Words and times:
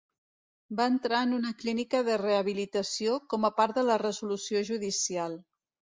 Va 0.79 0.87
entrar 0.91 1.19
en 1.25 1.35
una 1.35 1.51
clínica 1.59 2.01
de 2.09 2.17
rehabilitació 2.21 3.21
com 3.35 3.45
a 3.51 3.55
part 3.61 3.79
de 3.81 3.87
la 3.91 3.99
resolució 4.07 4.63
judicial. 4.71 5.37